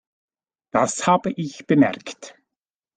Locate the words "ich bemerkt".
1.31-2.33